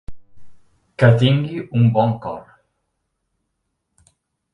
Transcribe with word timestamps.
Que 1.01 1.09
tingui 1.19 1.59
un 1.79 1.85
bon 1.97 2.15
cor. 2.23 2.41